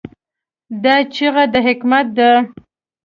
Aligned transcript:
دا 0.83 0.95
چیغه 1.13 1.43
د 1.53 1.55
حکمت 1.67 2.05
ده. 2.17 2.29